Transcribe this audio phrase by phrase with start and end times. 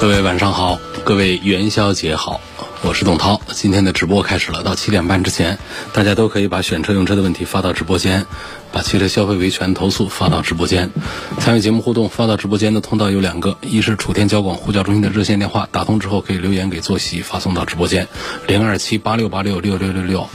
[0.00, 2.40] 各位晚上好，各位元宵节好，
[2.82, 3.40] 我是董涛。
[3.48, 5.58] 今天的直播开始了，到七点半之前，
[5.92, 8.24] 大家都可以把选车用车的问题发到直播间，
[8.70, 10.92] 把汽车消费维权投诉发到直播间。
[11.40, 18.06] 参与节目互动发到直播间的通道有两个，一是楚天交广呼叫中心的热线电话，打通之后可以留言给坐席发送到直播间，
[18.46, 20.28] 零二七八六八六六六六六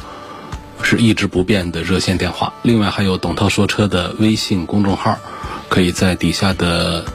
[0.81, 2.53] 是一直不变的热线电话。
[2.63, 5.17] 另外还有董涛说车的微信公众号，
[5.69, 7.05] 可以在底下的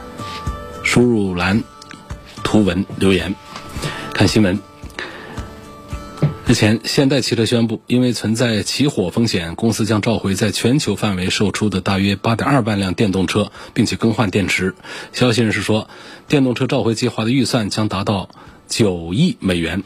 [0.82, 1.62] 输入栏。
[2.48, 3.34] 图文留言，
[4.14, 4.58] 看新闻。
[6.46, 14.74] 日前，现代汽车宣布，因为存在起火风险，公司将召回在全球范围售出的大约8.2万辆电动车，并且更换电池。
[15.12, 15.90] 消息人士说，
[16.26, 18.30] 电动车召回计划的预算将达到
[18.70, 19.82] 9亿美元。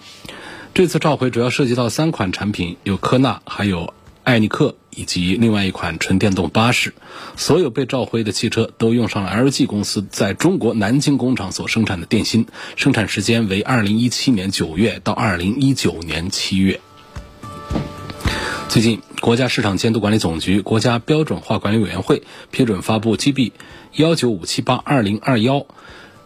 [0.73, 4.77] 这次召回主要涉及到三款产品，有科纳，还有艾尼克。
[4.95, 6.93] 以及另外一款纯电动巴士，
[7.37, 16.81] 所有被召回的汽车都用上了 LG 公司在中国南京工厂所生产的电芯，生产时间为二零一七年九月到二零一九年七月。
[18.69, 23.53] 最近，国家市场监督管理总局、国家标准化管理委员会批准发布 GB
[23.97, 25.67] 幺九五七八二零二幺。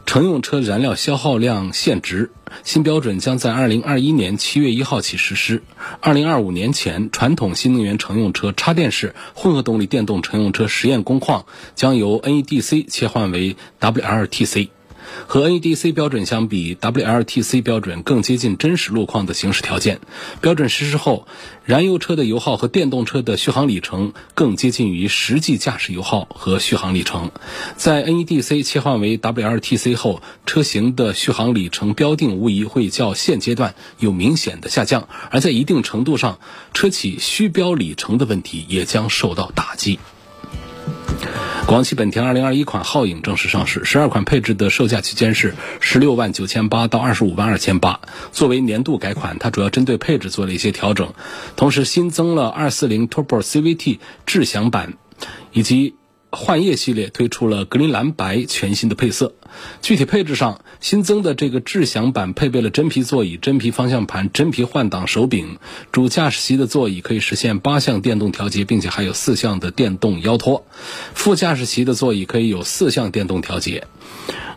[0.06, 2.30] 乘用车燃料消耗量限值
[2.62, 5.62] 新标准将在二零二一年七月一号起实施。
[6.00, 14.68] 二零二五年前，传统新能源乘用车插电式混合动力电动乘用车实验工况将由 NEDC 切换为 WLTC。
[15.26, 20.00] 和 NEDC 标准相比，WLTC 标准更接近真实路况的行驶条件。
[20.40, 21.26] 标准实施后，
[21.64, 27.30] 燃油车的油耗和电动车的续航里程更接近于实际驾驶油耗和续航里程。
[27.76, 36.38] 在 NEDC 切换为 WLTC 后，车型的续航里程标定无疑会较现阶段有明显的下降，而在一定程度上，
[36.74, 39.98] 车企虚标里程的问题也将受到打击。
[41.66, 48.00] 广汽本田2021款皓影正式上市，十二款配置的售价区间是十六万九千八到二十五万二千八。
[48.30, 51.12] 作为年度改款，它主要针对配置做了一些调整，
[51.56, 54.94] 同时新增了240 Turbo CVT 智享版，
[55.52, 55.96] 以及。
[56.36, 59.34] 幻夜系列推出了格林蓝白全新的配色，
[59.82, 65.58] 具体配置上新增的这个智享版配备了真皮座椅、真皮方向盘、真皮换挡手柄，
[65.90, 70.62] 主驾驶席的座椅可以实现八项电动调节，并且还有四项的电动腰托；
[71.14, 73.86] 副驾驶席的座椅可以有四项电动调节，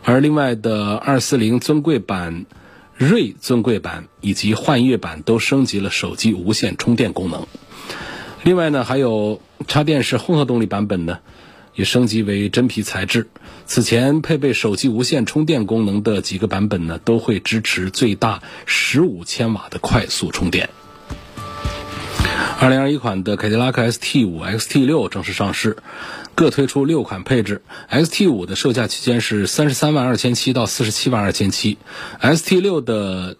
[0.04, 2.44] 而另外的二四零尊贵版、
[2.94, 7.46] 锐尊贵版以及幻夜版都升级了手机无线充电功能。
[8.42, 11.18] 另外呢，还有插电式混合动力版本呢。
[11.74, 13.28] 也升级为真皮材质。
[13.66, 20.70] 此前配备手机无线充电功能的几个版本呢，都会支持最大十五千瓦的快速充电。
[22.58, 25.78] 二零二一款的凯迪拉克 ST 五、XT 六正式上市，
[26.34, 27.62] 各推出六款配置。
[27.90, 31.78] XT 五的售价区间是三十三万二千七到四十七万二千七
[32.20, 33.38] ，ST 六的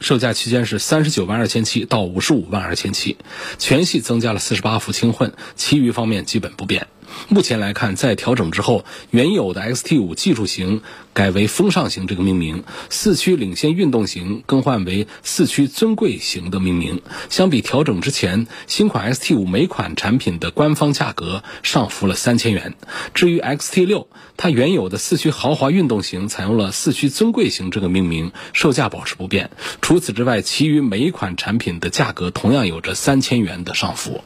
[0.00, 3.16] 售价区间是三十九万二千七到五十五万二千七。
[3.58, 6.88] 全系增加了四十八伏轻混，其余方面基本不变。
[7.28, 17.02] 目前来看，在调整之后，原有的 XT5 技术型改为风尚型这个命名，四驱领先运动型更换为四驱尊贵型的命名。
[17.30, 22.74] 相比调整之前，新款 XT5 每款产品的官方价格上浮了三千元。
[23.14, 24.06] 至于 XT6，
[24.36, 29.50] 它原有的四驱豪华运动型采用了四驱尊贵型这个命名，售价保持不变。
[29.80, 34.22] 除此之外，其余每一款产品的价格同样有着三千元的上浮。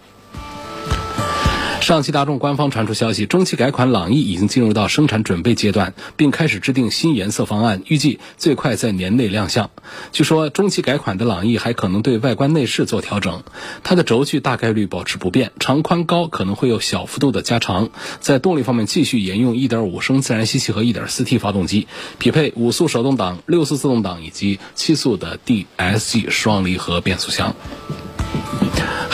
[1.81, 9.71] 上汽大众官方传出消息，中期改款朗逸已经进入到生产准备阶段，并开始制定新颜色方案，预计最快在年内亮相。
[10.13, 13.43] 据说中期改款的朗逸还可能对外观内饰做调整，
[13.83, 17.89] 它的轴距大概率保持不变，长宽高可能会有小幅度的加长。
[18.21, 21.89] 在动力方面，继续沿用1.5升自然吸气和 1.4T 发动机，
[22.19, 27.57] 匹配五速手动挡、六速自动挡以及七速的 DSG 双离合变速箱。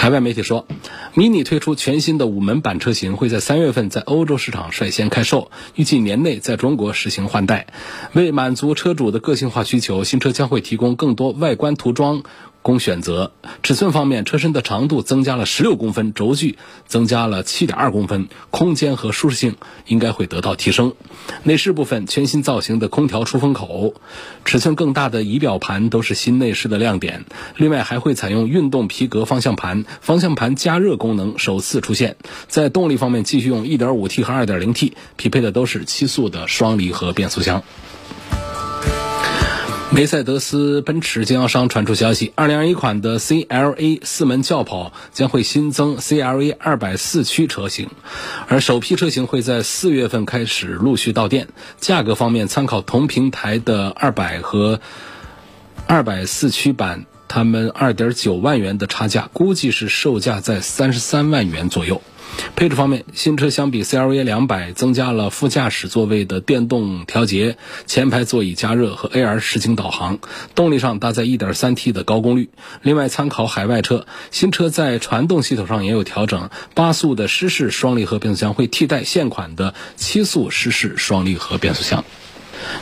[0.07, 0.69] 海外媒体说
[1.17, 7.67] ，Mini 推出全新的五门版车型，会在三月份在欧洲市场率先开售，预计年内在中国实行换代。
[8.13, 12.23] 为满足车主的个性化需求，新车将会提供更多外观涂装。
[12.67, 13.31] 供选择。
[13.63, 16.59] 尺寸方面，车身的长度增加了十六公分，轴距
[16.89, 19.55] 增加了七点二公分，空间和舒适性
[19.87, 20.95] 应该会得到提升。
[21.45, 23.95] 内饰部分，全新造型的空调出风口，
[24.45, 27.25] 尺寸更大的仪表盘都是新内饰的亮点。
[27.57, 32.17] 另外还会采用运动皮革方向盘，方向盘加热功能首次出现。
[32.49, 37.63] 在动力方面，继续用 1.5T 和 2.0T，匹配的都是七速的双离合变速箱。
[39.93, 47.89] 梅赛德斯奔驰经销商传出消息，2021款的 CLA 四门轿跑将会新增 CLA 240驱车型，
[48.49, 51.49] 而首批车型会在四月份开始陆续到店。
[51.79, 54.81] 价格方面，参考同平台的200和
[55.89, 62.03] 240驱版，它们2.9万元的差价，估计是售价在33万元左右。
[62.55, 67.57] 配置方面，新车相比 CRV 两百增加了副驾驶座位的电动调节、
[67.87, 70.19] 前排座椅加热和 AR 实景导航。
[70.55, 72.49] 动力上搭载 1.3T 的高功率。
[72.83, 82.05] 另外，参考海外车，新车在传动系统上也有调整，八速的湿式双离合变速箱会替代现款的七速湿式双离合变速箱。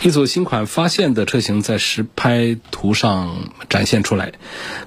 [0.03, 4.33] 一组新款发现的车型在实拍图上展现出来。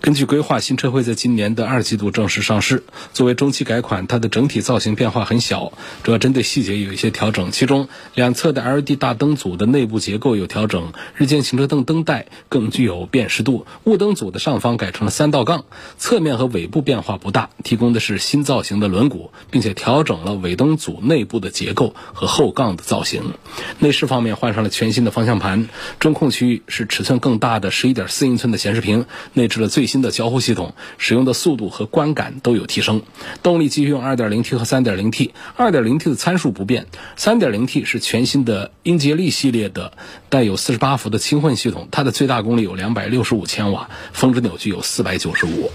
[0.02, 2.84] 根据规划，新车会在今年的二季度正式上市。
[3.14, 5.74] 作为中期改款，它的整体造型变化很小，
[6.04, 7.52] 主要针对细节有一些调整。
[7.52, 13.66] 其中，两侧的 LED 大灯组的内部结构有调整，日间行车灯灯带更具有辨识度。
[13.86, 15.66] 雾灯组的上方改成了三道杠，
[15.98, 23.34] 侧面和尾部变化不大，提供的是新造型的轮毂，并且调整了尾灯组内部的结构和后杠的造型。
[23.80, 24.88] 内饰方面换上了全。
[24.88, 25.68] 新的方向盘，
[26.00, 33.04] 中控区域是尺寸更大的十一点四英寸的显示屏，内置了最新的交互系统，使用的速度和观感都有提升。
[33.44, 39.92] 动力继续用二点零 T 和三点零 T，二点零 T 的参数不变，三点零 T 是全新的英杰利系列的
[40.30, 45.70] 带有四十八伏的轻混系统，它的最大功率有两百六十五千瓦，峰值扭矩有四百九十五。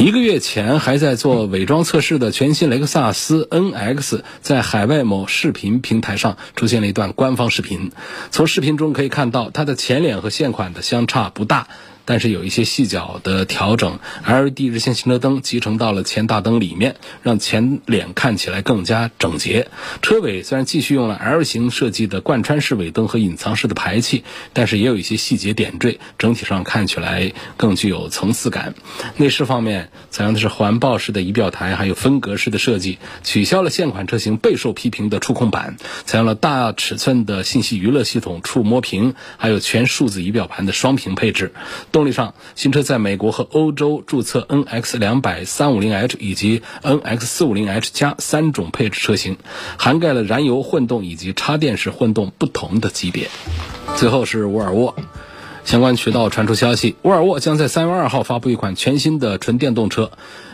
[0.00, 7.92] 一个月前还在做伪装测试的全新雷克萨斯 NX，在海外某视频平台上出现了一段官方视频。
[8.30, 11.68] 从视频中可以看到，它的前脸和现款的相差不大。
[12.10, 19.68] 但是有一些细角的调整，LED 日线行车灯集成到了前大灯里面，让前脸看起来更加整洁。
[20.02, 28.74] 车尾虽然继续用了 L 型设计的贯穿式尾灯和隐藏式的排气，但是也有一些细节点缀，整体上看起来更具有层次感。
[29.16, 35.76] 内饰方面采用的是环抱式的仪表台，还有分隔式的设计，取消了现款车型备受批评的触控板，
[36.06, 41.54] 采用了大尺寸的信息娱乐系统触摸屏，还有全数字仪表盘的双屏配置。
[41.92, 49.36] 动动力上，新车在美国和欧洲注册 NX 两百三五零 H 以及 NX 四五零 H 加三种配置车型，
[49.76, 53.28] 涵盖了燃油混动以及插电式混动不同的级别。
[53.96, 54.96] 最后是沃尔沃，
[55.66, 60.10] 相关渠道传出消息，沃尔沃将在三月二号发布一款全新的纯电动车。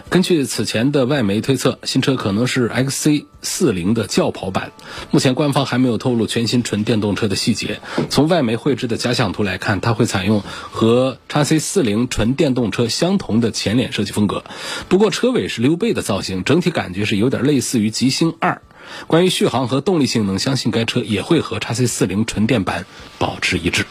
[0.08, 4.72] 根据此前的外媒推测，新车可能是 XC40 的轿跑版。
[5.10, 7.80] 目前官方还没有透露全新纯电动车的细节。
[8.08, 14.44] 从外媒绘制的假想图来看，它会采用和 XC40 纯电动车相同的前脸设计风格。
[14.88, 18.62] 不过车尾是溜背的造型，整体感觉是有点类似于极星二。
[19.08, 22.86] 关于续航和动力性能，相信该车也会和 XC40 纯电版
[23.18, 23.84] 保持一致。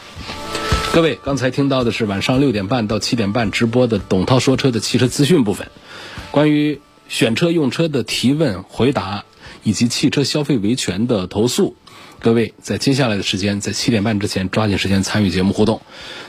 [0.95, 5.68] 各位，刚才听到的是晚上六点半到七点半直播的董涛说车的汽车资讯部分。
[6.31, 9.25] 关于选车用车的提问回答，
[9.63, 11.75] 以及汽车消费维权的投诉，
[12.21, 15.81] 各位在接下来的时间，在七点半之前抓紧时间参与节目互动。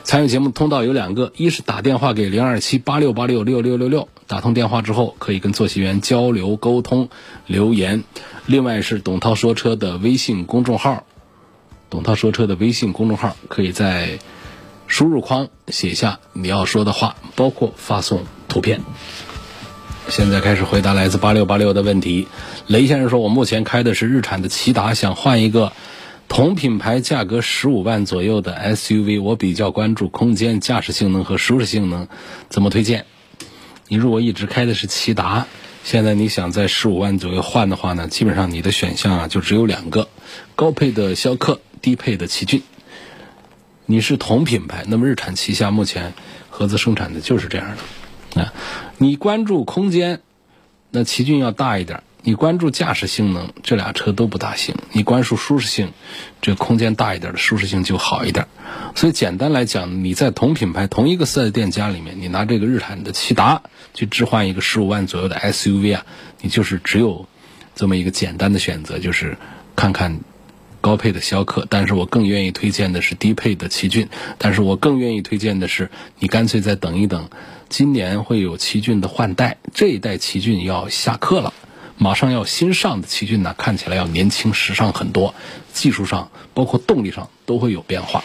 [0.03, 7.09] 参与节目通道有两个，一是打电话给零二七八六八六六六六六，打通电话之后可以跟坐席员交流沟通
[7.47, 8.01] 留言；
[8.47, 11.07] 另外是董涛说车的微信公众号，
[11.89, 14.19] 董涛说车的微信公众号可以在
[14.87, 18.81] 输入框写下你要说的话，包括发送图片。
[20.09, 22.29] 现在开始回答来自八六八六的问题。
[22.69, 25.73] 雷先生说：“我目前开的是日产的骐达，想换一个
[26.29, 29.21] 同品牌、价格十五万左右的 SUV。
[29.21, 32.07] 我比较关注空间、驾驶性能和舒适性能，
[32.49, 33.05] 怎么推荐？
[33.89, 35.47] 你如果一直开的是骐达，
[35.83, 40.09] 现在你想在十五万左右换的话呢，基本上你的选项啊就只有两个：
[40.55, 42.63] 高配的逍客，低配的奇骏。
[43.87, 46.13] 你是同品牌，那么日产旗下目前
[46.51, 47.77] 合资生产的就是这样的。”
[48.43, 48.53] 啊，
[48.99, 50.21] 你关注空间，
[50.91, 55.93] 那奇骏要大一点；你关注驾驶性能，这俩车都不大行；你关注舒适性，
[56.43, 58.47] 这空间大一点的舒适性就好一点。
[58.95, 63.63] 所以简单来讲，你在同品牌同一个四 S 店家里面，你拿这个日产的骐达
[63.95, 66.05] 去置换一个十五万左右的 SUV 啊，
[66.43, 67.27] 你就是只有
[67.75, 69.39] 这么一个简单的选择，就是
[69.77, 70.21] 看看
[70.81, 77.29] 高配的逍客，但是我更愿意推荐的是低配的奇骏，但是我更愿意推荐的是你干脆再等一等，
[77.69, 81.53] 今年会有奇骏的换代，这一代奇骏要下课了，
[81.99, 85.35] 马上要新上的奇骏呢，看起来要年轻时尚很多，
[85.73, 88.23] 技术上包括动力上都会有变化。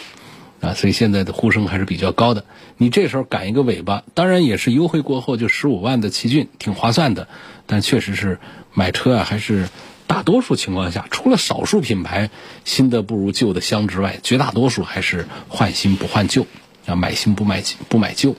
[0.60, 2.44] 啊，所以现在的呼声还是比较高的。
[2.76, 7.26] 你这时候赶一个尾巴，当然也是优惠过后就十五万的奇骏，挺划算的。
[7.66, 8.38] 但确实是
[8.72, 9.68] 买车啊，还是
[10.12, 12.28] 大多数情况下，除了少数品牌
[12.66, 16.46] 新的不如旧的香之外，绝大多数还是换新不换旧，
[16.84, 18.36] 啊，买新不买不买旧。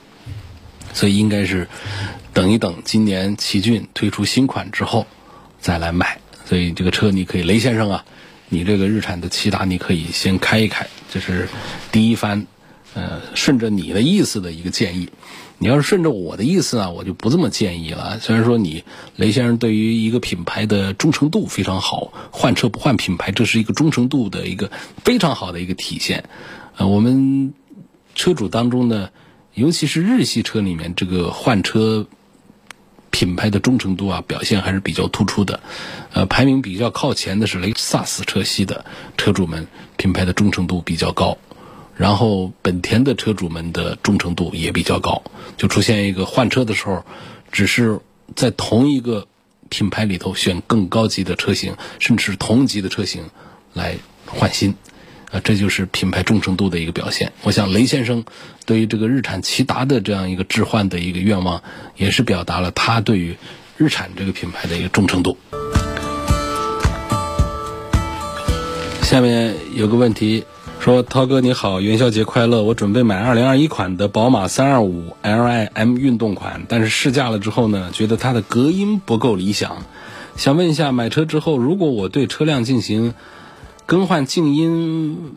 [0.92, 1.66] 所以应该是
[2.32, 5.08] 等一等，今年奇骏推出新款之后
[5.58, 6.20] 再来买。
[6.46, 8.04] 所以这个车你可以，雷先生啊。
[8.50, 11.48] 你这个日产的骐达，你可以先开一开，这是
[11.90, 12.46] 第一番，
[12.94, 15.08] 呃，顺着你的意思的一个建议。
[15.58, 18.18] 你要是顺着我的意思呢，我就不这么建议了。
[18.20, 18.84] 虽然说你
[19.16, 24.70] 雷先生对于一个品牌的忠诚度非常好，换车不换品牌，这是一个忠诚度的一个
[25.04, 26.24] 非常好的一个体现。
[26.76, 27.54] 呃，我们
[28.14, 29.10] 车主当中呢，
[29.54, 32.06] 尤其是日系车里面，这个换车。
[33.10, 35.60] 品牌的忠诚度啊，表现还是比较突出的，
[36.12, 38.84] 呃，排名比较靠前的是雷克萨斯车系的
[39.16, 41.38] 车主们品牌的忠诚度比较高，
[41.96, 45.22] 然后本田的车主们的忠诚度也比较高，
[45.56, 47.04] 就出现一个换车的时候，
[47.52, 48.00] 只是
[48.34, 49.26] 在同一个
[49.68, 53.30] 品牌里头选更高级的车型，甚至是同级的车型
[53.72, 53.96] 来
[54.26, 54.74] 换新。
[55.30, 57.32] 啊，这就是品牌忠诚度的一个表现。
[57.42, 58.24] 我想雷先生
[58.66, 61.60] 对于这个日产骐达的这样一个置换的一个愿望，
[61.96, 63.36] 也是表达了他对于
[63.76, 65.36] 日产这个品牌的一个忠诚度。
[69.02, 70.44] 下面有个问题
[70.84, 72.62] 说：“涛哥你好，元宵节快乐！
[72.62, 79.78] 我准备买2021款的宝马 325Li M 运动款，但是试驾了之后呢，觉得它的隔音不够理想。
[80.36, 83.14] 想问一下，买车之后如果我对车辆进行……
[83.86, 85.32] 更换静音、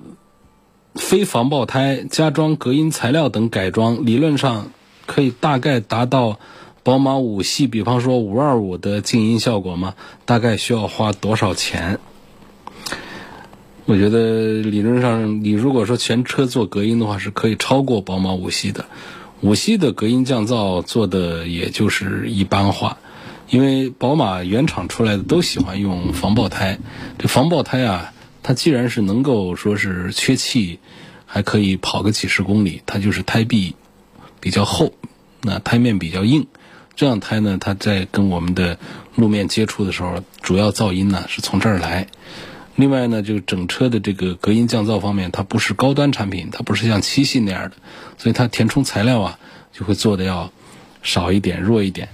[0.95, 4.71] 非防爆胎、加装隔音材料等改装，理论上
[5.05, 6.39] 可以大概达到
[6.83, 9.93] 宝马五系，比方说五二五的静音效果吗？
[10.25, 11.99] 大概需要花多少钱？
[13.87, 18.83] 我觉得理论上，你如果说全车做隔音的话，是可以超过宝马五系的。
[19.39, 22.97] 五系的隔音降噪做的也就是一般化，
[23.49, 26.79] 因为宝马原厂出来的都喜欢用防爆胎，
[27.17, 28.11] 这防爆胎啊。
[28.43, 30.79] 它既然是能够说是缺气，
[31.25, 33.73] 还可以跑个几十公里，它就是胎壁
[34.41, 34.91] 比较厚，
[35.41, 36.47] 那胎面比较硬，
[36.97, 38.79] 这样胎呢，它在跟我们的
[39.15, 42.07] 路面接触的时候，主要噪音呢是从这儿来。
[42.77, 47.71] 另外呢，就是整车的这个隔音降噪方面，它不是高端产品，它不是像七系那样的，
[48.17, 49.39] 所以它填充材料啊
[49.73, 50.51] 就会做的要
[51.01, 52.07] 少一点、弱一点。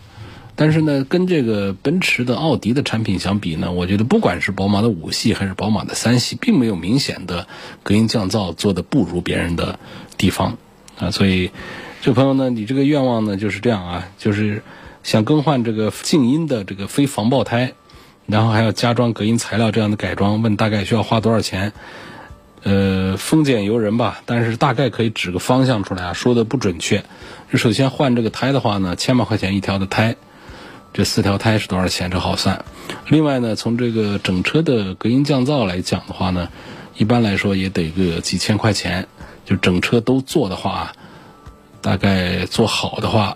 [0.55, 7.47] 但是呢，跟这个奔驰的、奥迪的产品相比呢，我觉得不管是宝马的五系还是宝马的三系，并没有明显的
[7.83, 9.79] 隔音降噪做的不如别人的
[10.17, 10.57] 地方
[10.97, 11.11] 啊。
[11.11, 11.51] 所以，
[12.01, 14.61] 这朋友呢，你这个愿望呢就是这样啊，就是
[15.01, 17.73] 想更换这个静音的这个非防爆胎，
[18.25, 21.73] 然后还要加装隔音材料这样的改装，问大概需要花多少钱？
[22.63, 27.03] 呃，丰俭由人吧，但是大概可以指个方向出来啊，说的不准确。
[27.53, 30.15] 首先换这个胎的话呢，千把块钱一条的胎。
[30.93, 32.09] 这四条胎是多少钱？
[32.09, 32.63] 这好算。
[33.09, 36.49] 另外呢，从这个整车的隔音降噪来讲的话呢，
[36.95, 39.07] 一般来说也得个几千块钱。
[39.45, 40.93] 就整车都做的话，
[41.81, 43.35] 大概做好的话，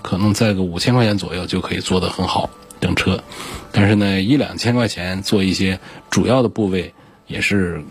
[0.00, 3.24] 可能在个五千块钱左右就可以做得很好整车。
[3.72, 5.78] 但是呢，一两千块钱做一些
[6.10, 6.92] 主要的部位
[7.26, 7.82] 也是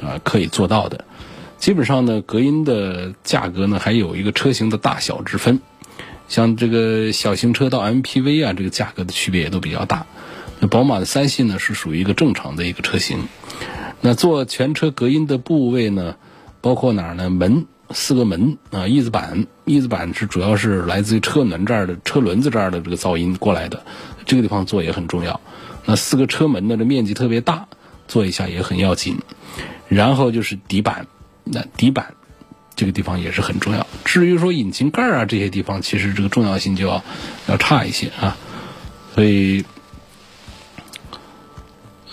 [0.00, 1.04] 啊可以做到的。
[1.58, 5.60] 基本上呢，隔音的价格呢还有一个车型的大小之分。
[6.28, 10.06] 像这个小型车到 MPV 啊，这个价格的区别也都比较大。
[10.58, 13.28] 那宝马的三系呢，是属于一个正常的一个车型。
[14.00, 16.16] 那做全车隔音的部位呢，
[16.60, 17.30] 包括哪儿呢？
[17.30, 23.84] 门四个门啊，翼子板，翼子板是主要是来自于车轮这儿的车轮子这儿的这个噪音过来的，
[24.26, 25.40] 这个地方做也很重要。
[25.86, 27.68] 那四个车门呢，这面积特别大，
[28.08, 29.18] 做一下也很要紧。
[29.88, 31.06] 然后就是底板，
[31.44, 32.14] 那底板。
[32.74, 33.86] 这个地方也是很重要。
[34.04, 37.02] 至于说引擎盖啊这些地方，其实这个重要性就要
[37.48, 38.36] 要差一些啊。
[39.14, 39.64] 所以，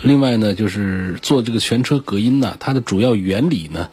[0.01, 3.89] 另外呢，就是做这个全车隔音呢，它的主要原理呢，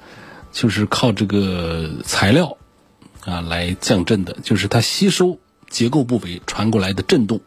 [0.52, 2.56] 就是靠这个材料
[3.24, 7.40] 啊来降震的，就是它吸收结构部位传过来的震动，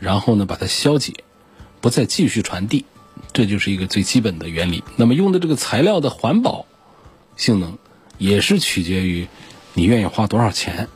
[0.00, 1.12] 然后呢把它消解，
[1.80, 2.84] 不再继续传递，
[3.32, 4.82] 这就是一个最基本的原理。
[4.96, 6.66] 那么用的这个材料的环保
[7.36, 7.78] 性能。
[8.20, 9.26] 也是取决于
[9.72, 10.88] 你愿意花多少钱，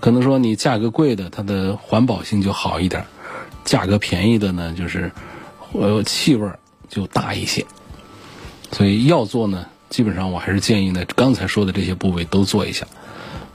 [0.00, 3.04] 可能说你价格贵的，它的环保性就好一点；
[3.64, 5.12] 价格便宜的呢，就是
[5.70, 6.50] 呃气味
[6.88, 7.64] 就大一些。
[8.72, 12.84] 所以要做呢，基本上我还是建议呢，刚才说的这些部位都做一下。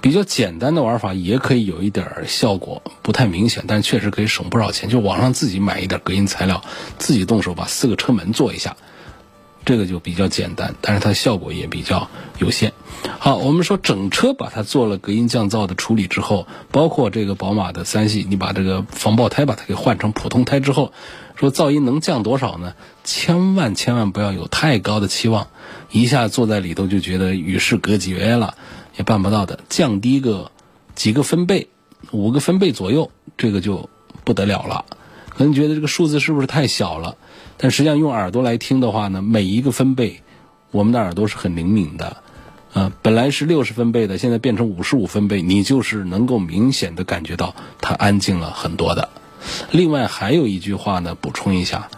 [0.05, 4.87] 比较简单的玩法也可以有一点效果，不太明显，但是确实可以省不少钱。
[4.87, 6.63] 就网上自己买一点隔音材料，
[6.99, 8.77] 自己动手把四个车门做一下，
[9.65, 12.07] 这个就比较简单，但是它效果也比较
[12.37, 12.71] 有限。
[13.17, 20.93] 好，我们说整车把它做了隔音降噪的处理之后，包括这个宝马的三系，你把这个防爆胎把它给换成普通胎之后，
[21.35, 22.75] 说噪音能降多少呢？
[23.03, 25.47] 千万千万不要有太高的期望，
[25.89, 28.53] 一下坐在里头就觉得与世隔绝了。
[28.97, 30.51] 也办不到的，降低个
[30.95, 31.67] 几个分贝，
[32.11, 33.89] 五个分贝左右，这个就
[34.23, 34.85] 不得了了。
[35.29, 37.17] 可能觉得这个数字是不是太小了？
[37.57, 40.21] 但实际上用耳朵来听的话呢，每一个分贝，
[40.71, 42.17] 我们的耳朵是很灵敏的。
[42.73, 49.07] 啊，本来是六十分贝的，现在变成五十五分贝，你就是能够明显的感觉到它安静了很多的。
[49.71, 51.89] 另外还有一句话呢，补充一下，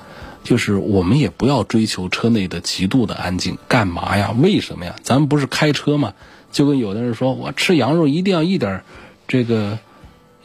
[0.44, 4.36] 就是我们也不要追求车内的极度的安静，干嘛呀？
[4.40, 4.96] 为什么呀？
[5.02, 6.14] 咱们不是开车吗？
[6.52, 8.84] 就跟有的人说，我吃羊肉一定要一点
[9.28, 9.78] 这个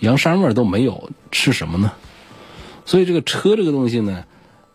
[0.00, 1.92] 羊膻味都没有，吃什么呢？
[2.84, 4.24] 所以这个车这个东西呢，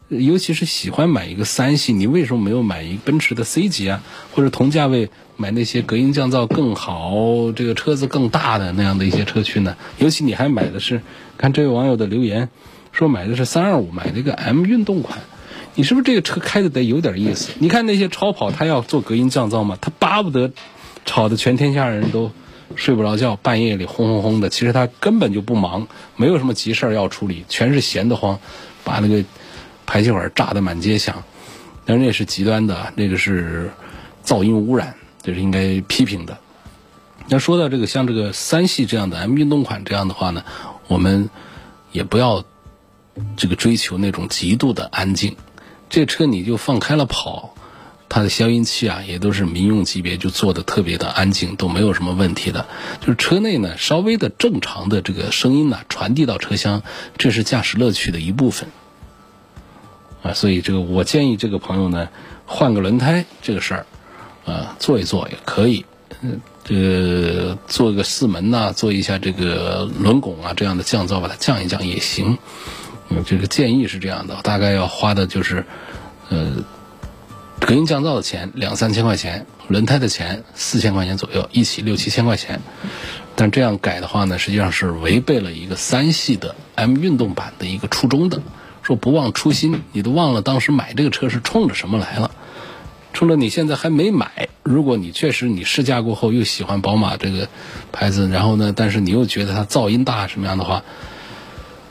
[0.07, 4.01] 尤其是喜欢买一个三系，你为什么没有买一奔驰的 C 级啊？
[4.34, 9.75] 或者同价位买那些隔音降噪更好、这个车子更大的那样的一些车区呢？
[9.98, 11.01] 尤其你还买的是，
[11.38, 12.50] 看这位网友的留言
[12.93, 15.19] 说买的是三二五，买了一个 M 运动款，
[15.75, 17.51] 你是不是这个车开的得有点意思？
[17.60, 20.53] 你看那些超跑，他要做隔音降噪嘛，他巴不得。
[21.07, 22.31] 吵得全天下人都
[22.75, 24.49] 睡不着觉，半夜里轰轰轰的。
[24.49, 25.87] 其实他根本就不忙，
[26.17, 28.39] 没有什么急事儿要处理，全是闲得慌，
[28.83, 29.23] 把那个
[29.87, 31.23] 排气管炸得满街响。
[31.85, 33.71] 但是那是极端的，那个是
[34.23, 36.37] 噪音污染，这是应该批评的。
[37.29, 40.43] 那说到这个像这个三系这样的 M 运动款这样的话呢，
[40.87, 41.29] 我们
[41.91, 42.43] 也不要
[43.37, 45.35] 这个追求那种极度的安静，
[45.89, 47.53] 这车你就放开了跑。
[48.09, 52.65] 它的消音器啊，也都是民用级别，就做的特别的安静，都没有什么问题的。
[53.01, 56.83] 就是车内呢，稍微的正常的这个声音呢，传递到车厢，
[57.17, 58.69] 这是驾驶乐趣的一部分。
[60.23, 62.07] 啊，所以这个我建议这个朋友呢，
[62.45, 63.85] 换个轮胎这个事儿，
[64.45, 65.85] 啊，做一做也可以。
[66.22, 72.37] 嗯，这个做个四门呐，做一下这个轮拱啊，这样的降噪把它降一降也行。
[73.09, 75.65] 嗯，这个建议是这样的，大概要花的就是，
[76.29, 76.63] 呃。
[77.68, 82.62] 隔音降噪的钱两三千块钱，轮胎的钱四千块钱左右，一起六七千块钱。
[83.36, 88.42] 但这样改的话呢，实际上是违背了一个三系的 M 运动版的一个初衷的。
[88.84, 92.32] 说不忘初心，你都忘了当时买这个车是冲着什么来了？
[93.12, 94.48] 冲着你现在还没买。
[94.64, 97.50] 如果你确实你试驾过后又喜欢宝马这个
[97.92, 100.86] 牌子，然后呢，但是你又觉得它噪音大什么样的话？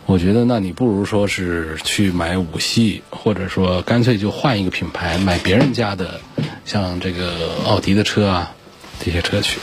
[0.08, 6.20] 我觉得，那你不如说是去买五系，或者说干脆就换一个品牌，买别人家的，
[6.64, 8.54] 像这个奥迪的车啊，
[9.00, 9.58] 这些车去。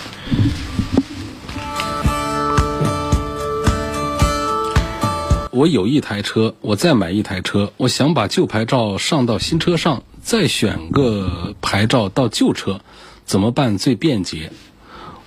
[5.52, 12.82] 我有一台车，我再买一台车，我想把旧牌照上到新车上，再选个牌照到旧车，
[13.24, 14.52] 怎么办最便捷？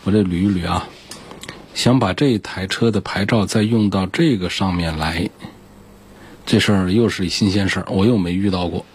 [0.05, 0.87] 我这捋一捋啊。
[1.76, 5.28] 想把这台车的牌照再用到这个上面来，
[6.46, 8.86] 这事儿又是一新鲜事儿，我又没遇到过。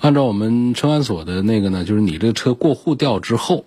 [0.00, 3.66] 按照我们车管所的那个呢，就是你这个车过户掉之后，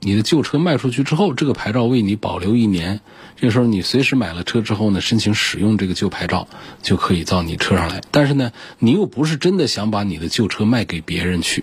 [0.00, 3.00] 你的旧车卖出去之后，这个牌照为你保留一年。
[3.36, 6.48] 这时候你随时买了车之后呢，申请使用这个旧牌照
[6.82, 8.02] 就可以到你车上来。
[8.10, 11.62] 但是呢，你又不是真的想把你的旧车卖给别人去，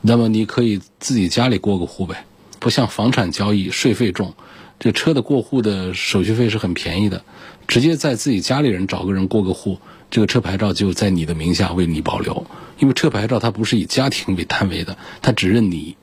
[0.00, 2.24] 那么你可以自己家里过个户呗。
[2.62, 4.34] 不像房产交易税费重，
[4.78, 7.24] 这车的过户的手续费是很便宜的，
[7.66, 9.80] 直接在自己家里人找个人过个户，
[10.12, 12.46] 这个车牌照就在你的名下为你保留。
[12.78, 15.96] 因为车牌照它不是以家庭为单位的，它只认你，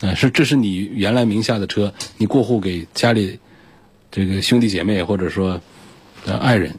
[0.00, 3.38] 啊是这是你原来名下的车，你过户给家里
[4.10, 5.60] 这个兄弟姐妹或者说
[6.24, 6.76] 呃爱人，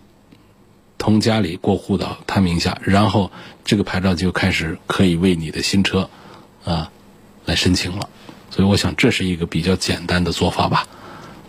[0.97, 3.31] 同家里过户到他名下，然后
[3.63, 6.09] 这个牌照就开始可以为你的新车
[6.65, 6.91] 啊
[7.45, 8.09] 来申请了。
[8.51, 10.85] 所以我想这是一个比较简单的做法吧，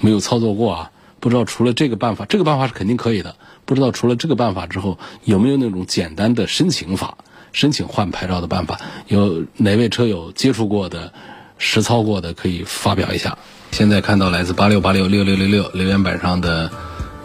[0.00, 3.36] 没有操作过啊，不知道除了这个办法，这个办法是肯定可以的。
[3.64, 7.18] 不知道除了这个办法之后，有没有那种简单的申请法，
[7.52, 8.80] 申请换牌照的办法？
[9.08, 11.12] 有哪位车友接触过的、
[11.58, 13.36] 实操过的，可以发表一下。
[13.72, 16.70] 现在看到来自八六八六六六六六留言板上的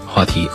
[0.08, 0.48] 话题。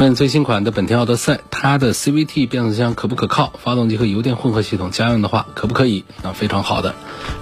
[0.00, 3.52] 问最新款的本田奥德赛，它的 CVT 变速箱可不可靠？
[3.62, 6.04] 发动机和油电混合系统家用的话，可不可以？
[6.22, 6.94] 那非常好的，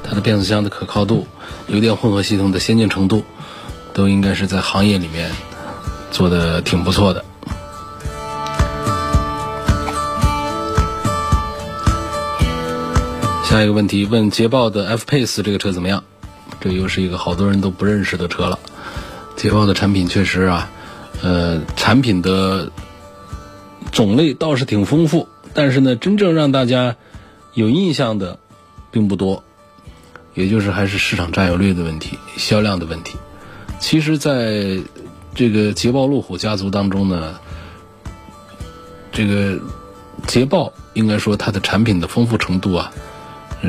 [0.05, 1.27] 它的变速箱的可靠度、
[1.67, 3.25] 油电混合系统的先进程度，
[3.95, 5.33] 都应该是在行业里面
[6.11, 7.25] 做的挺不错的。
[13.45, 16.05] 下一个问题问捷豹的 F Pace 这个车怎么样？
[16.61, 18.59] 这又是一个好多人都不认识的车了。
[19.37, 20.71] 捷豹的产品确实啊，
[21.23, 22.71] 呃，产品的
[23.91, 26.97] 种类倒是挺丰富，但是呢，真正让大家
[27.55, 28.39] 有印象的
[28.91, 29.45] 并不多，
[30.35, 33.17] 也就是还是市场占有率的问题、销量的问题。
[33.79, 34.81] 其实，在
[35.35, 37.39] 这个捷豹路虎家族当中呢，
[39.13, 39.59] 这个
[40.27, 42.93] 捷豹应该说它的产品的丰富程度啊。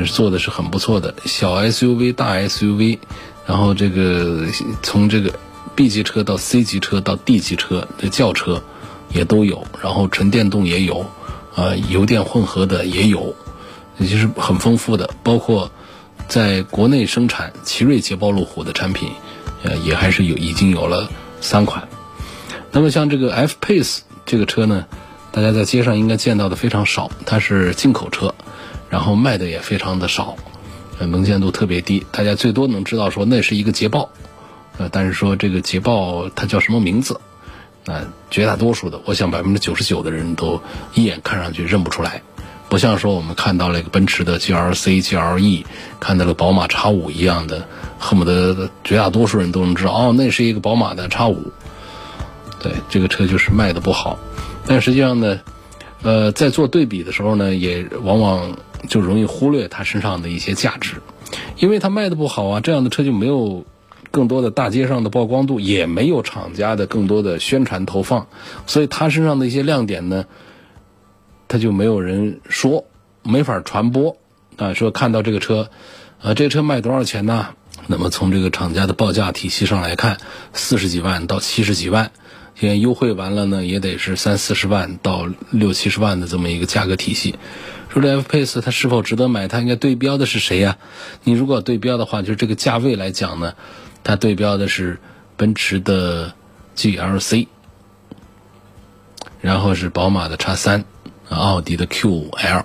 [0.06, 2.98] 做的是很不错的，小 SUV、大 SUV，
[3.46, 4.44] 然后这个
[4.82, 5.32] 从这个
[5.74, 8.62] B 级车到 C 级车到 D 级车的轿车
[9.10, 11.06] 也都有，然后纯电动也有，
[11.54, 13.34] 啊，油电混合的也有，
[13.98, 15.10] 也就是很丰富的。
[15.22, 15.70] 包括
[16.28, 19.08] 在国内生产奇瑞捷豹路虎的产品，
[19.62, 21.10] 呃，也还是有已经有了
[21.40, 21.86] 三款。
[22.72, 24.86] 那么像这个 F Pace 这个车呢，
[25.32, 28.34] 大家在街上应该见到的非常少，它是进口车。
[28.90, 30.36] 然后卖的也非常的少，
[31.00, 32.06] 呃，能见度特别低。
[32.12, 34.08] 大家最多能知道说那是一个捷豹，
[34.78, 37.20] 呃，但是说这个捷豹它叫什么名字，
[37.86, 40.60] 啊，绝大多数的，我想百分之九十九的人都
[40.94, 42.22] 一眼看上去认不出来，
[42.68, 45.64] 不像说我们看到了一个奔驰的 GLC、GLE，
[46.00, 47.66] 看到了宝马 X 五一样的，
[47.98, 51.52] 恨不得绝大多数人都能知道，哦，那是一个宝马的 X 五。
[52.60, 54.18] 对，这个车就是卖的不好，
[54.66, 55.40] 但实际上呢，
[56.02, 58.56] 呃，在做对比的时候呢，也往往。
[58.86, 60.96] 就容易忽略它身上的一些价值，
[61.56, 63.64] 因为它卖的不好啊，这样的车就没有
[64.14, 68.28] 更多的大街上的曝光度，也没有厂家的更多的宣传投放，
[68.64, 70.26] 所以它身上的一些亮点呢，
[71.48, 72.84] 它就没有人说，
[73.24, 74.16] 没法传播
[74.56, 74.72] 啊。
[74.72, 75.68] 说看到这个车，
[76.22, 77.48] 啊，这车卖多少钱呢？
[77.88, 80.18] 那么从这个厂家的报价体系上来看，
[80.52, 82.12] 四十几万到七十几万，
[82.54, 87.34] 现在优惠完了呢，也得是三四十万到六七十万的这么一个价格体系。
[87.90, 89.48] 说这 F Pace 它是否值得买？
[89.48, 90.78] 它应该对标的是谁呀？
[91.24, 93.54] 你如果对标的话，就是这个价位来讲呢，
[94.04, 95.00] 它对标的是
[95.36, 96.34] 奔驰的
[96.76, 97.48] G L C，
[99.40, 100.84] 然后是宝马的 X 三，
[101.28, 102.64] 奥迪的 Q 五 L。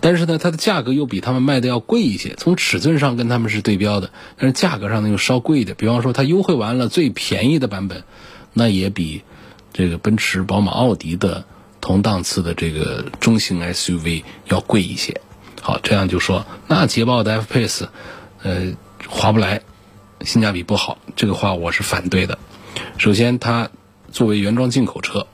[0.00, 5.76] 但是呢，它的价格又比他们卖的要贵一些，从尺寸上跟他们是对标的，但是价格上呢又稍贵一点。
[5.78, 8.02] 比方说，它优惠完了最便宜的版本，
[8.52, 9.22] 那也比
[9.72, 11.44] 这个奔驰、宝马、奥迪的。
[11.82, 15.18] 同档次的这个中型 SUV 要贵一些，
[15.62, 17.88] 好，这样就说那捷豹的 F Pace，
[18.42, 18.74] 呃，
[19.08, 19.62] 划不来，
[20.22, 22.38] 性价比不好，这个话我是反对的。
[22.98, 23.70] 首先，它
[24.10, 25.26] 作为原装进口车，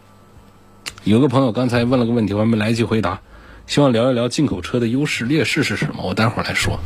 [1.05, 3.21] 有个朋友刚才问了个问题，我还没来及回答，
[3.67, 6.79] 希望聊一聊进口车的优势劣势是什么，我待会儿来说。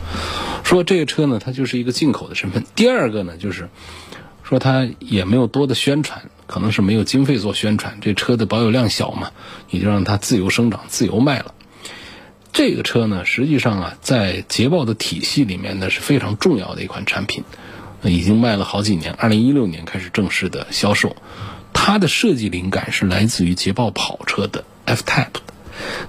[0.64, 2.64] 说这个车呢，它就是一个进口的身份。
[2.74, 3.68] 第二个呢，就是
[4.42, 6.30] 说它也没有多的宣传。
[6.46, 9.30] 可能是没有经费做宣传，这车的保有量小嘛，
[9.70, 11.54] 也就让它自由生长、自由卖了。
[12.52, 17.44] 这个车呢，实际上啊，在捷豹的体系里面呢是非常重要的一款产品，
[18.02, 21.16] 已经卖了好几年，二零一六年开始正式的销售。
[21.72, 25.40] 它的设计灵感是来自于捷豹跑车的 F-Type，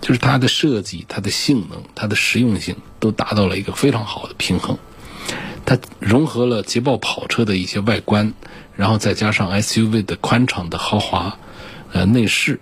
[0.01, 4.77] 就是它的设计、它的性能、它的实用性都达到了一个非常好的平衡。
[5.65, 8.34] 它融合了捷豹跑车的一些外观。
[8.77, 11.38] 然后再加上 SUV 的宽敞的豪华，
[11.91, 12.62] 呃内饰，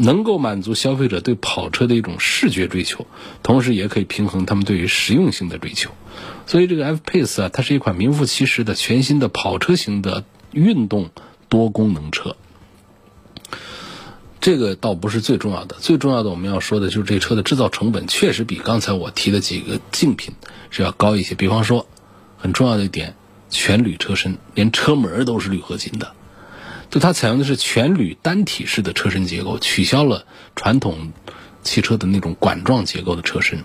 [0.00, 3.06] 能够满足消费者对跑车的一种视觉追求，
[3.42, 5.90] 同时也可以平衡他们对于实用性的追求。
[6.46, 11.10] 所以这个 F Pace 啊，它是一款名副其实的全新的跑车型的运动
[11.48, 12.36] 多功能车。
[14.40, 20.34] 这个倒不是最重要的，最重要的我们要说的就是这车的制造成本确实比刚才我提的几个竞品
[20.70, 21.34] 是要高一些。
[21.34, 21.86] 比方说，
[22.36, 23.14] 很重要的一点。
[23.48, 26.14] 全铝车身，连车门都是铝合金的，
[26.90, 31.12] 就它采用的是全铝单体式的车身结构，取消了传统
[31.62, 33.64] 汽车的那种管状结构的车身，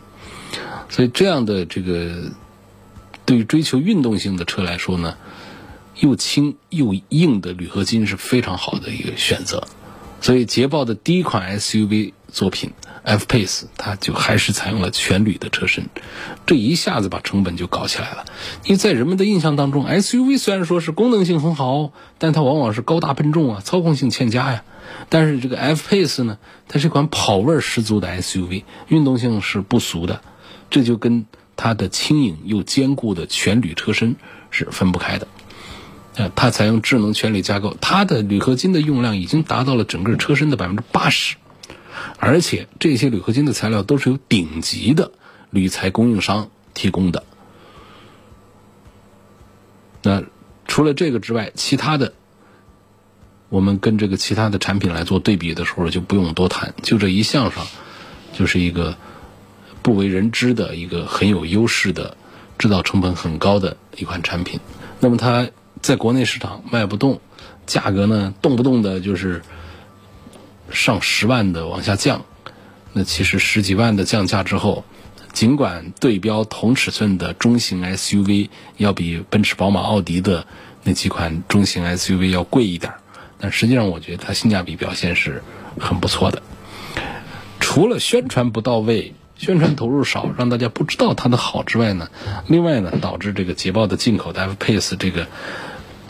[0.90, 2.32] 所以这样的这个
[3.26, 5.16] 对于追求运动性的车来说呢，
[6.00, 9.68] 又轻又硬的铝合金是非常好的一个选择，
[10.20, 12.72] 所以捷豹的第一款 SUV 作品。
[13.04, 15.88] F Pace 它就还是采用了全铝的车身，
[16.46, 18.26] 这一下子把成本就搞起来了。
[18.64, 24.64] 因为在人们的印象当中，SUV 虽然说是功能性很好，但它往往是高大笨重啊，操控性欠佳呀。
[25.10, 30.22] 但是这个 F Pace 呢，它是一款跑味十足的 SUV，运动性是不俗的，
[30.70, 34.16] 这就跟它的轻盈又坚固的全铝车身
[34.52, 35.28] 是分不开的。
[36.18, 41.38] 呃，它采用智能全铝架构，它的铝合金的用量已经达到了整个车身的百分之八十。
[42.18, 45.12] 而且这些铝合金的材料都是由顶级的
[45.50, 47.24] 铝材供应商提供的。
[50.04, 50.24] 那
[50.68, 52.14] 除了这个之外，其他的
[53.50, 56.74] 我们跟这个其他的产品来做对比的时候，就不用多谈。
[56.82, 57.68] 就这一项上，
[58.34, 58.96] 就是一个
[59.82, 62.16] 不为人知的一个很有优势的
[62.58, 64.60] 制造成本很高的一款产品。
[65.00, 65.50] 那么它
[65.82, 67.20] 在国内市场卖不动，
[67.68, 69.42] 价格呢动不动的就是
[70.72, 72.26] 上十万的往下降。
[72.94, 74.84] 那其实十几万的降价之后，
[75.32, 80.46] 尽管对标同尺寸的中型 SUV 要比奔驰、宝马、奥迪的
[80.84, 82.94] 那几款中型 SUV 要贵一点，
[83.40, 85.42] 但实际上我觉得它性价比表现是
[85.80, 86.42] 很不错的。
[87.60, 92.10] 除了宣传不到位、宣传投入少，让大家不知道它的好之外呢，
[92.48, 95.28] 另外呢，导致这个捷豹的进口的 F-Pace 这个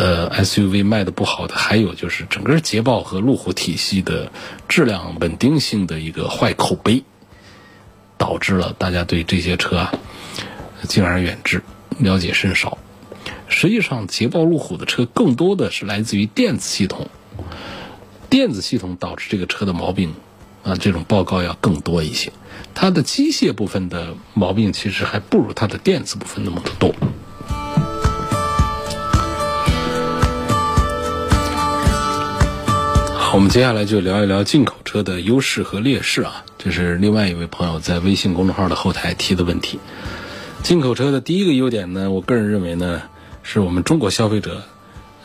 [0.02, 4.32] 呃 SUV 卖的不好的，还有就是整个捷豹和路虎体系的
[4.68, 7.04] 质量稳定性的一个坏口碑，
[8.18, 9.94] 导致了大家对这些车啊
[10.88, 11.62] 敬而远之，
[12.00, 12.80] 了解甚少。
[13.48, 17.08] 实际上，捷豹、路虎的车更多的是来自于电子系统，
[18.28, 20.16] 电子系统导致这个车的毛病。
[20.64, 22.32] 啊，这种报告要更多一些。
[22.76, 26.94] 它的机械部分的毛病其实还不如它的电子部分那么的多。
[33.34, 36.44] 我们接下来就聊一聊进口车的优势和劣势啊。
[36.58, 39.80] 这是另外一位朋友在微信公众号的后台提的问题。
[40.64, 43.04] 进口车的第一个优点呢，我个人认为呢，
[43.42, 44.64] 是我们中国消费者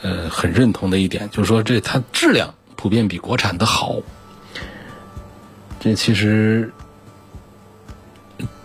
[0.02, 3.96] 呃很认同的一点，就是说这它质量普遍比国产的好。
[5.80, 6.72] 这其实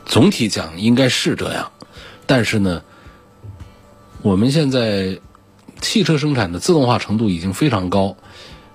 [0.05, 1.71] 总体讲应该是这样，
[2.27, 2.83] 但是呢，
[4.21, 5.19] 我们现在
[5.81, 8.15] 汽车生产的自动化程度已经非常高，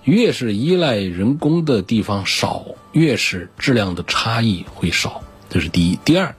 [0.06, 5.20] 越是依赖人工的地方少，越是质量的差异会少。
[5.50, 5.98] 这是第一。
[6.04, 6.36] 第二，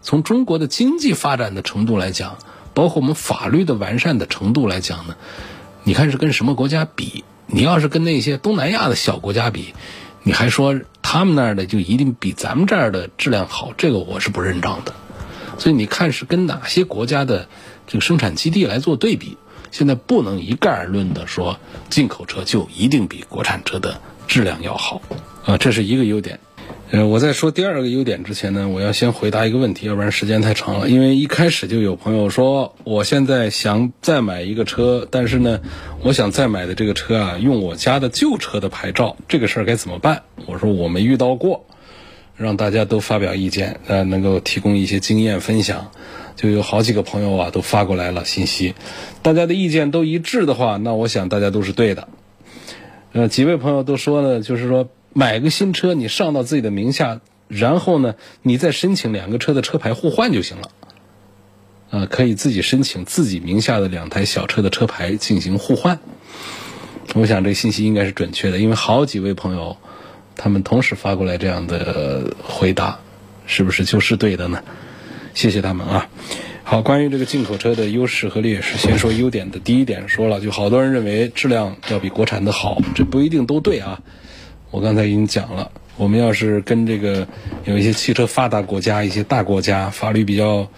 [0.00, 2.38] 从中国的经济发展的程度来讲，
[2.72, 5.16] 包括我们法律的完善的程度来讲呢，
[5.84, 7.22] 你看是跟什么国家比？
[7.46, 9.74] 你要是跟那些东南亚的小国家比。
[10.22, 13.74] 你还说他们那儿的就一定比咱们这儿的质量好？
[13.76, 14.94] 这个我是不认账的。
[15.58, 17.46] 所以你看是跟哪些国家的
[17.86, 19.36] 这个生产基地来做对比？
[19.72, 21.58] 现在不能一概而论的说
[21.90, 25.02] 进口车就一定比国产车的质量要好
[25.44, 26.38] 啊，这是一个优点。
[26.90, 30.90] 呃，我在说第二个优点之前呢，我要先回答一个问题，要不然时间太长了。
[30.90, 35.58] 因为一开始就有朋友说，我现在想再买一个车，但是呢，
[36.02, 40.22] 我想再买的这个车啊，用我家的旧车的牌照，这个事儿该怎么办？
[40.44, 41.64] 我说我没遇到过，
[42.42, 45.90] 让大家都发表意见，呃，能够提供一些经验分享。
[46.36, 48.74] 就有好几个朋友啊，都发过来了信息，
[49.22, 52.08] 大家的意见都一致的话，那我想大家都是对的。
[53.12, 54.88] 呃，几位朋友都说呢，就是说。
[55.14, 60.70] 买个新车，你上到自己的名下，然后呢，你再申请两个车的车牌互换就行了。
[61.90, 65.98] 啊，可以自己申请自己名下的两台小车的车牌进行互换。
[67.14, 69.76] 我想这个信息应该是准确的，因为好几位朋友
[70.42, 72.98] 他们同时发过来这样的回答，
[73.46, 74.60] 是不是就是对的呢？
[75.34, 76.08] 谢谢他们啊。
[76.64, 84.00] 好，关于这个进口车的优势和劣势，先说优点的第一点说了，就好多人认为质量要比国产的好，这不一定都对啊。
[84.72, 87.28] 我刚才已经讲了，我们要是跟这个
[87.64, 90.68] 有一些汽车发达国家、一些大国家法律比较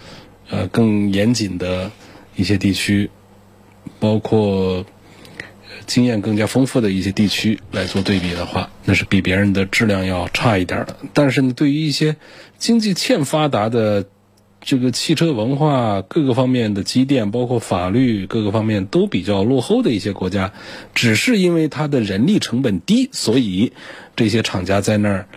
[0.51, 1.89] 呃更严谨的
[2.35, 3.09] 一些地区，
[3.99, 4.85] 包括
[5.85, 10.97] 经验更加丰富的一些地区来做对比的话，那是比别人的质量要差一点的。
[11.13, 12.15] 但是呢，对于一些
[12.57, 14.05] 经济欠发达的，
[14.61, 20.53] 这个汽车文化各个方面的积淀，包括法律各个方面都比较落后的一些国家，
[20.95, 23.73] 只是因为它的人力成本低，所以
[24.15, 25.27] 这些厂家在那儿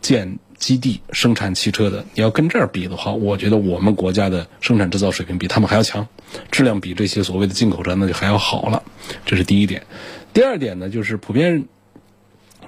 [0.00, 2.06] 建基地生产汽车的。
[2.14, 6.06] 你要跟这儿比的话，我觉得我们国家的生产制造水平比他们还要强，
[6.50, 8.82] 质量比这些所谓的进口车那就还要好了。
[9.26, 9.86] 这是第一点。
[10.32, 11.66] 第二点呢，就是普遍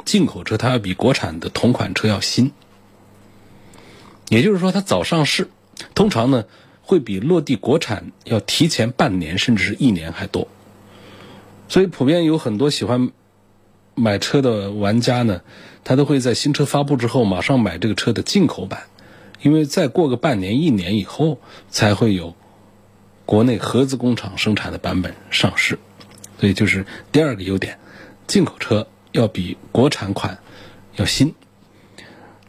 [0.05, 2.53] 进口车它要比国产的同款车要新，
[4.29, 5.49] 也就是说它早上市。
[5.95, 6.45] 通常呢，
[6.81, 10.49] 会比落地国产要提前半年甚至是一年还多，
[11.69, 13.11] 所以普遍有很多喜欢
[13.95, 15.43] 买车的玩家呢，
[15.85, 18.85] 他都会在新车发布之后马上买这个车的进口版，
[19.43, 22.35] 因为再过个半年一年以后才会有
[23.27, 25.79] 国内合资工厂生产的版本上市，
[26.41, 27.79] 所以就是第二个优点，
[28.27, 30.39] 进口车要比国产款
[30.95, 31.35] 要新。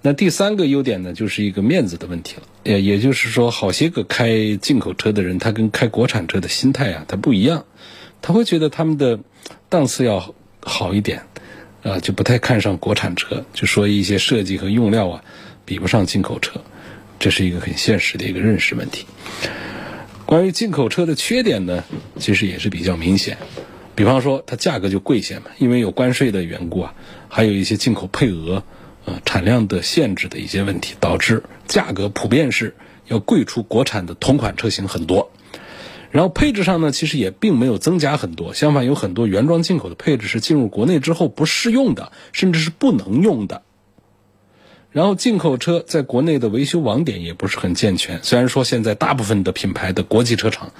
[0.01, 2.43] 那第三个优点呢，就是一个面子的问题了。
[2.63, 7.65] 也也就是说，好些个开进口车的人，他跟开国产车的心态啊，他不一样。
[8.21, 9.19] 他会觉得他们的
[9.69, 11.23] 档次要好一点，
[11.83, 15.23] 啊，就不太看上国产车，就说一些设计和用料啊，
[15.65, 16.61] 比不上进口车。
[17.19, 19.05] 这是一个很现实的一个认识问题。
[20.27, 21.83] 关于进口车的缺点呢，
[22.19, 23.37] 其实也是比较明显。
[23.95, 26.93] 比方说，它价格就贵些嘛，因为有关税的缘故啊，
[27.29, 28.61] 还有一些进口配额。
[29.09, 32.75] 呃产量的限制的一些问题，导致价格普遍是
[33.07, 35.31] 要贵出国产的同款车型很多。
[36.11, 43.61] 然后配置上呢，其实也并没有增加很多，相反有很多原装进口的配置是进入国内之后不适用的，甚至是不能用的。
[44.97, 50.71] 然后进口车在国内的维修网点也不是很健全，虽然说现在大部分的品牌的国际车厂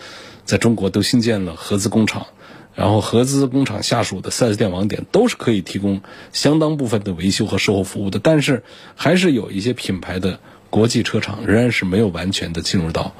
[0.43, 2.25] 在中国都新建了合资工厂，
[2.73, 6.01] 然后合资工厂下属的 4S 店网点都是可以提供
[6.33, 8.63] 相当部分的维修和售后服务的，但是
[8.95, 10.39] 还是有一些品牌的
[10.71, 13.13] 国际车厂仍然是没有完全的进入到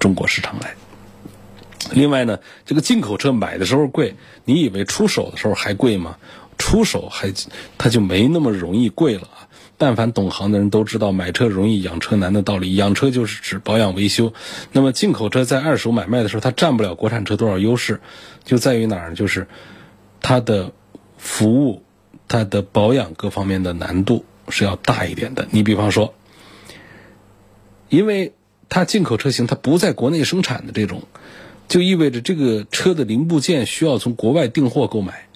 [0.00, 0.74] 中国市场来。
[1.92, 6.16] 另外呢，这个进口车买的时候贵，你以为出手的时候还贵吗？
[6.58, 7.32] 出手还
[7.78, 9.46] 它就没那么容易贵了啊！
[9.80, 12.76] 但凡懂行的人都知道，买车容易养车难的道理。
[12.76, 14.34] 养车就是指保养维修。
[14.72, 18.02] 那么进口车在二手买卖的时候，它占不了国产车多少优势，
[18.44, 19.14] 就在于哪儿？
[19.14, 19.48] 就是
[20.20, 20.72] 它的
[21.16, 21.82] 服务、
[22.28, 25.48] 它的保养各方面的难度是要大一点的。
[25.50, 26.12] 你比方说，
[27.88, 28.34] 因为
[28.68, 31.04] 它进口车型它不在国内生产的这种。
[31.68, 35.28] 就意味着这个车的零部件需要从国外订货购买，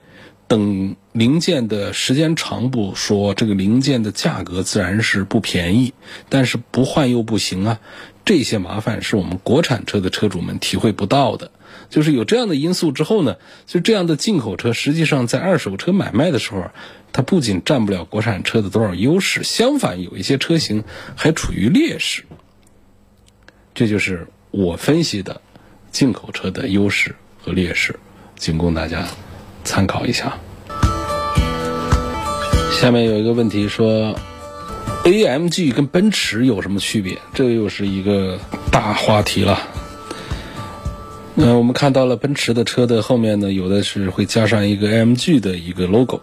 [0.55, 5.95] 等零件的时间长不说，这个零件的价格自然是不便宜。
[6.29, 7.81] 但是不换又不行啊，
[8.25, 11.51] 这些麻烦是我们国产车的车主们体会不到的。
[11.91, 13.35] 就是有这样的因素之后呢，
[13.67, 16.71] 就这样的进口车，实际上在二手车买卖的时候，
[17.13, 20.85] 它不仅占不了国产车的多少优势，相反有一些车型
[21.17, 22.25] 还处于劣势。
[23.75, 25.41] 这就是我分析的。
[25.91, 27.99] 进口车的优势和劣势，
[28.37, 29.07] 仅供大家
[29.65, 30.37] 参考一下。
[32.73, 34.15] 下面有一个问题说
[35.05, 37.19] ，AMG 跟奔驰有什么区别？
[37.33, 38.39] 这又是一个
[38.71, 39.59] 大话题了。
[41.35, 46.21] 那我们看到了奔驰的车的后面呢，有的是会加上一个 AMG 的一个 logo，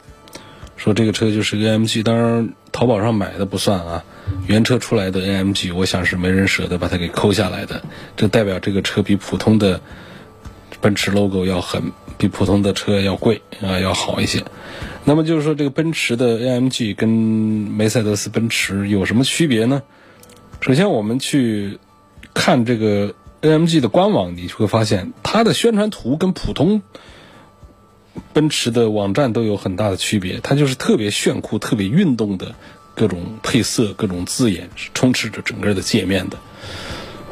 [0.78, 2.04] 说这个车就是 AMG。
[2.04, 4.04] 当然，淘宝上买的不算啊。
[4.48, 7.82] 原车出来的 AMG，我想是没人舍得把它给抠下来的。
[8.16, 9.82] 这代表这个车比普通的
[10.80, 14.46] 奔驰 logo 要狠，比普通的车要贵啊，要好一些。
[15.06, 19.82] 那么就是说，这个奔驰的 AMG 跟梅赛德斯奔驰有什么区别呢？
[20.62, 21.80] 首先，我们去
[22.36, 26.84] 看这个 AMG 的官网，你就会发现它的宣传图跟普通
[28.34, 30.40] 奔驰的网站都有很大的区别。
[30.44, 32.54] 它就是特别炫酷、特别运动的。
[32.94, 36.38] 各种配色、各种字眼充斥着整个的界面的。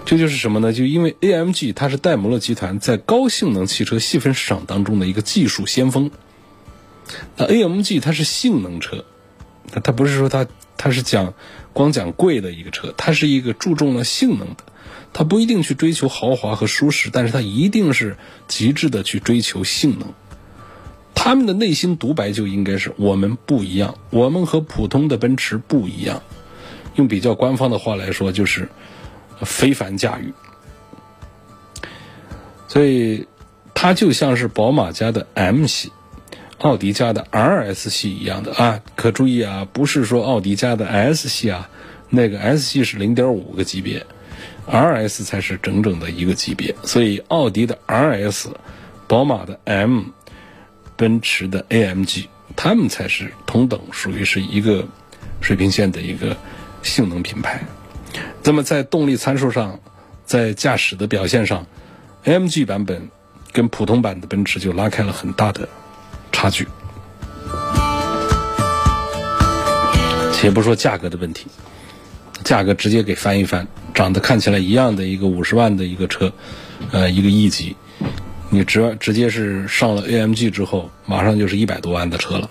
[0.10, 0.74] 这就是什么呢？
[0.74, 6.10] 就因为 AMG 它是戴姆勒集团在高性能汽车细分市场当中的一个技术先锋。
[7.38, 9.06] 那 AMG 它是性能车，
[9.84, 11.36] 它不是说它它是讲
[11.74, 14.64] 光讲贵的一个车，它是一个注重了性能的。
[15.14, 18.18] 它不一定去追求豪华和舒适，但是它一定是
[18.48, 20.14] 极致的去追求性能。
[21.14, 26.24] 他们的内心独白就应该是我们不一样，我们和普通的奔驰不一样。
[26.96, 28.70] 用比较官方的话来说，就是
[29.46, 30.34] 非凡驾驭。
[32.68, 33.28] 所以，
[33.74, 35.92] 它就像是宝马家的 M 系、
[36.60, 38.82] 奥迪家的 RS 系一样的啊。
[38.96, 41.70] 可注意啊，不是说奥迪家的 S 系啊，
[42.10, 44.06] 那个 S 系是零点五个级别
[44.70, 46.76] ，RS 才是整整的一个级别。
[46.84, 48.50] 所以，奥迪的 RS，
[49.08, 50.04] 宝马的 M。
[50.96, 52.26] 奔驰的 AMG，
[52.58, 54.86] 他们才是同等属于是一个
[55.40, 56.36] 水平线的一个
[56.84, 57.64] 性能品牌。
[58.44, 59.80] 那么在动力参数上，
[60.26, 61.66] 在驾驶的表现上
[62.26, 63.10] ，AMG 版本
[63.52, 65.68] 跟普通版的奔驰就拉开了很大的
[66.32, 66.68] 差距。
[70.34, 71.48] 且不说价格的问题，
[72.44, 76.32] 价格直接给翻一翻，长得看起来一样的一个五十万的一个车，
[76.92, 77.76] 呃，一个 E 级。
[78.50, 82.50] 你直直接是上了 AMG 之后，马上就是一百多万的车了。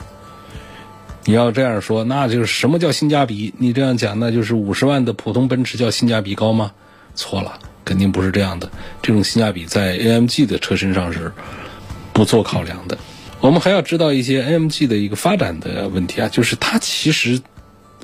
[1.28, 3.52] 你要这样说，那就是什么叫性价比？
[3.58, 6.72] 你这样讲，那就是五十万的普通奔驰叫性价比高吗？
[7.14, 8.70] 错了，肯定不是这样的。
[9.02, 11.30] 这种性价比在 AMG 的车身上是
[12.14, 12.96] 不做考量的。
[13.42, 17.42] 我们还要知道一些 AMG 的一个发展的问题啊，就是它其实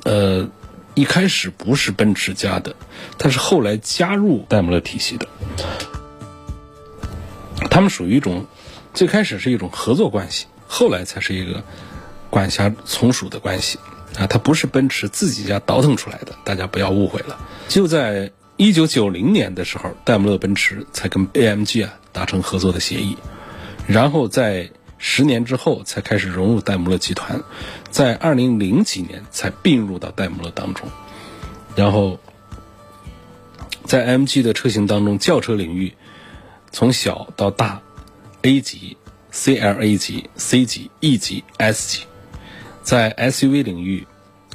[0.03, 0.47] 呃
[0.93, 2.75] 一开始不是奔驰家的，
[3.17, 5.27] 它是后来加入戴姆勒体系的。
[7.71, 8.45] 他们属于一种，
[8.93, 11.63] 最开始是一种合作关系，后来才是一个
[12.35, 13.79] 管辖从属的关系
[14.19, 14.27] 啊。
[14.27, 17.39] 它不是奔驰自己家倒腾出来的，大家不要误会了。
[17.69, 23.15] 就在一九九零年的时候，戴姆勒奔驰才跟 AMG 啊达成合作的协议，
[23.87, 27.41] 然后在十年之后才开始融入戴姆勒集团，
[27.89, 30.89] 在二零零几年才并入到戴姆勒当中，
[31.73, 32.19] 然后
[33.85, 35.93] 在 AMG 的车型当中，轿车领域。
[36.71, 37.81] 从小到大
[38.41, 38.97] ，A 级、
[39.31, 42.05] CLA 级、C 级、E 级、S 级，
[42.85, 44.05] 在 SUV 领域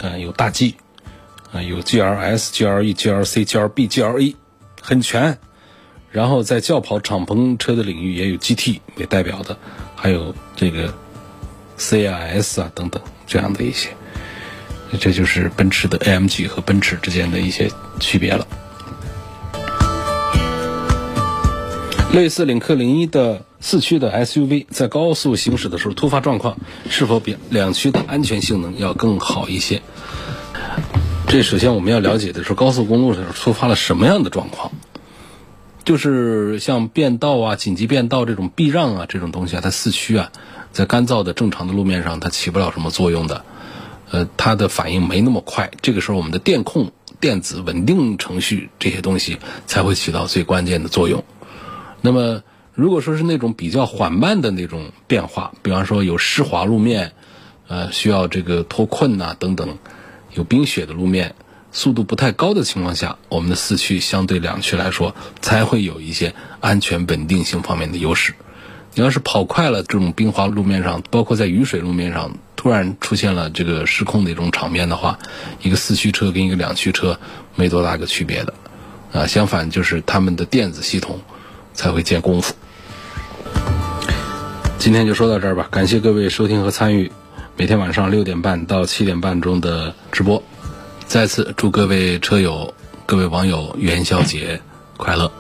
[0.01, 0.77] 啊，有大 G，
[1.53, 4.37] 啊，有 GLS、GLE、GLC、GLB、GLA，
[4.81, 5.37] 很全。
[6.13, 9.57] 然后在轿跑敞篷车的领域也有 GT 为代表的，
[9.97, 10.95] 还有这个
[11.77, 13.91] CLS 啊等等这样的一些，
[15.01, 17.69] 这就是奔驰的 AMG 和奔驰之间的一些
[17.99, 18.47] 区别了。
[22.13, 26.59] 类似领克零一的四驱的 SUV，在高速行驶的时候突发状况，
[26.89, 29.83] 是否比两驱的安全性能要更好一些？
[31.29, 34.73] 这首先我们要了解的是高速公路上突发了什么样的状况。
[35.83, 40.31] 就是像变道啊、紧急变道这种避让啊这种东西啊，它四驱啊，
[40.73, 43.45] 在干燥的正常的路面上它起不了什么作用的，
[44.11, 45.71] 呃，它的反应没那么快。
[45.81, 51.25] 这个时候我们的电控、电子稳定程序这些东西才会起到最关键的作用。
[52.03, 52.43] 那么
[52.75, 57.13] 如果说是那种比较缓慢的那种变化，比方说有湿滑路面，
[57.69, 59.79] 呃，需要这个脱困呐等等，
[60.33, 61.35] 有冰雪的路面。
[61.73, 68.35] 速度不太高的情况下，我们的四驱相对两驱来说才会有一些安全稳定性方面的优势。
[68.95, 75.21] 你要是跑快了，这种冰滑路面上，包括在雨水路面上，突然出现了这个失控的一种场面的话，
[75.63, 77.21] 一个四驱车跟一个两驱车
[77.55, 78.55] 没多大个区别的。
[79.13, 81.21] 啊，相反就是他们的电子系统
[81.75, 82.55] 才会见功夫。
[84.79, 87.11] 今天就说到这儿吧，感谢各位收听和参与
[87.57, 90.43] 每天晚上六点半到七点半钟的直播。
[91.07, 92.73] 再次祝各位车友、
[93.05, 94.61] 各位网友元宵节
[94.97, 95.31] 快乐！